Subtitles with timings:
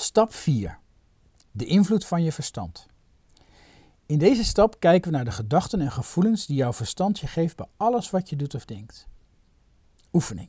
[0.00, 0.78] Stap 4.
[1.50, 2.86] De invloed van je verstand.
[4.06, 7.56] In deze stap kijken we naar de gedachten en gevoelens die jouw verstand je geeft
[7.56, 9.06] bij alles wat je doet of denkt.
[10.12, 10.48] Oefening.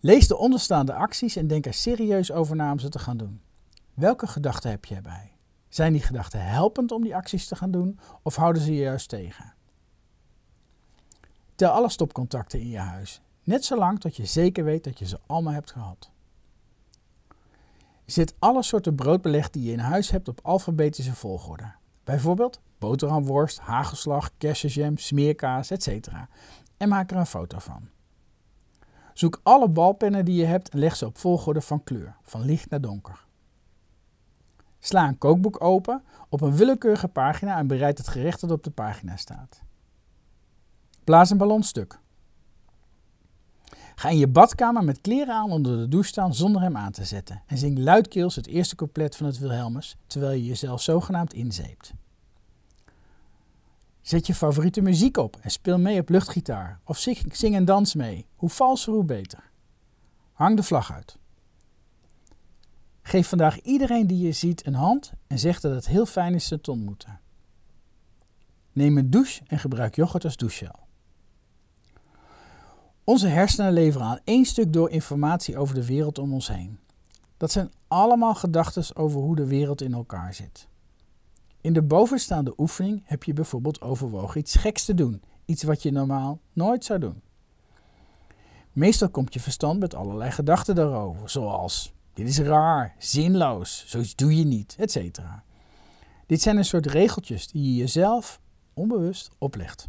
[0.00, 3.40] Lees de onderstaande acties en denk er serieus over na om ze te gaan doen.
[3.94, 5.32] Welke gedachten heb je erbij?
[5.68, 9.08] Zijn die gedachten helpend om die acties te gaan doen of houden ze je juist
[9.08, 9.54] tegen?
[11.54, 15.18] Tel alle stopcontacten in je huis, net zolang tot je zeker weet dat je ze
[15.26, 16.10] allemaal hebt gehad.
[18.06, 21.72] Zet alle soorten broodbeleg die je in huis hebt op alfabetische volgorde.
[22.04, 26.08] Bijvoorbeeld boterhamworst, hagelslag, kersenjam, smeerkaas, etc.
[26.76, 27.88] En maak er een foto van.
[29.12, 32.70] Zoek alle balpennen die je hebt en leg ze op volgorde van kleur, van licht
[32.70, 33.24] naar donker.
[34.78, 38.70] Sla een kookboek open op een willekeurige pagina en bereid het gerecht dat op de
[38.70, 39.62] pagina staat.
[41.04, 41.98] Blaas een ballon stuk.
[43.98, 47.04] Ga in je badkamer met kleren aan onder de douche staan zonder hem aan te
[47.04, 51.94] zetten en zing luidkeels het eerste couplet van het Wilhelmus terwijl je jezelf zogenaamd inzeept.
[54.00, 58.26] Zet je favoriete muziek op en speel mee op luchtgitaar of zing, en dans mee.
[58.34, 59.50] Hoe valser, hoe beter.
[60.32, 61.18] Hang de vlag uit.
[63.02, 66.46] Geef vandaag iedereen die je ziet een hand en zeg dat het heel fijn is
[66.46, 67.20] ze te ontmoeten.
[68.72, 70.85] Neem een douche en gebruik yoghurt als douchegel.
[73.06, 76.78] Onze hersenen leveren aan één stuk door informatie over de wereld om ons heen.
[77.36, 80.68] Dat zijn allemaal gedachten over hoe de wereld in elkaar zit.
[81.60, 85.90] In de bovenstaande oefening heb je bijvoorbeeld overwogen iets geks te doen, iets wat je
[85.90, 87.22] normaal nooit zou doen.
[88.72, 94.36] Meestal komt je verstand met allerlei gedachten daarover, zoals dit is raar, zinloos, zoiets doe
[94.36, 95.18] je niet, etc.
[96.26, 98.40] Dit zijn een soort regeltjes die je jezelf
[98.74, 99.88] onbewust oplegt.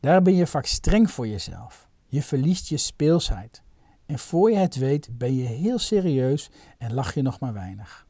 [0.00, 1.88] Daar ben je vaak streng voor jezelf.
[2.10, 3.62] Je verliest je speelsheid.
[4.06, 8.06] En voor je het weet ben je heel serieus en lach je nog maar weinig.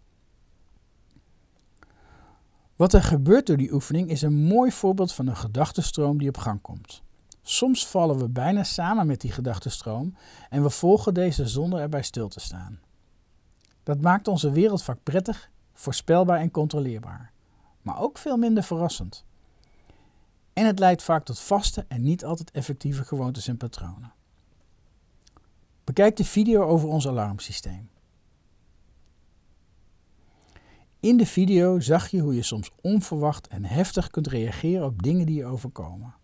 [2.76, 6.36] Wat er gebeurt door die oefening is een mooi voorbeeld van een gedachtenstroom die op
[6.36, 7.02] gang komt.
[7.42, 10.14] Soms vallen we bijna samen met die gedachtenstroom
[10.50, 12.80] en we volgen deze zonder erbij stil te staan.
[13.82, 17.32] Dat maakt onze wereld vaak prettig, voorspelbaar en controleerbaar,
[17.82, 19.24] maar ook veel minder verrassend.
[20.52, 24.12] En het leidt vaak tot vaste en niet altijd effectieve gewoontes en patronen.
[25.84, 27.88] Bekijk de video over ons alarmsysteem.
[31.00, 35.26] In de video zag je hoe je soms onverwacht en heftig kunt reageren op dingen
[35.26, 36.14] die je overkomen.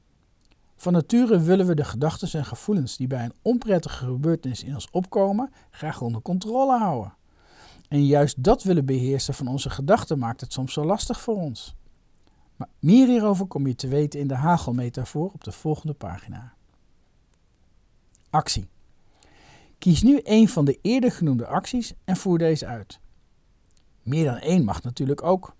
[0.76, 4.91] Van nature willen we de gedachten en gevoelens die bij een onprettige gebeurtenis in ons
[4.91, 7.15] opkomen graag onder controle houden.
[7.88, 11.75] En juist dat willen beheersen van onze gedachten maakt het soms zo lastig voor ons.
[12.56, 16.54] Maar meer hierover kom je te weten in de hagelmetafoor op de volgende pagina.
[18.30, 18.68] Actie.
[19.78, 23.00] Kies nu een van de eerder genoemde acties en voer deze uit.
[24.02, 25.56] Meer dan één mag natuurlijk ook.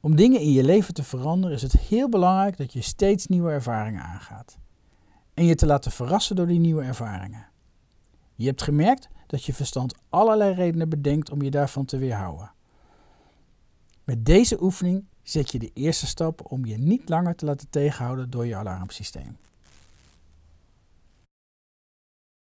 [0.00, 3.50] Om dingen in je leven te veranderen is het heel belangrijk dat je steeds nieuwe
[3.50, 4.58] ervaringen aangaat.
[5.34, 7.48] En je te laten verrassen door die nieuwe ervaringen.
[8.34, 12.52] Je hebt gemerkt dat je verstand allerlei redenen bedenkt om je daarvan te weerhouden.
[14.04, 18.30] Met deze oefening zet je de eerste stap om je niet langer te laten tegenhouden
[18.30, 19.36] door je alarmsysteem.